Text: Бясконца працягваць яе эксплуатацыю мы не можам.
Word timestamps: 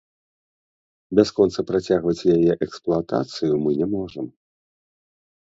Бясконца 1.19 1.59
працягваць 1.71 2.27
яе 2.37 2.51
эксплуатацыю 2.67 3.53
мы 3.67 3.71
не 3.83 3.87
можам. 3.95 4.25